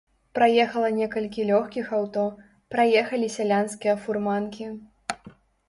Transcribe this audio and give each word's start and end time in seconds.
Праехала 0.37 0.87
некалькі 0.99 1.45
лёгкіх 1.51 1.91
аўто, 1.99 2.25
праехалі 2.77 3.31
сялянскія 3.37 3.95
фурманкі. 4.07 4.65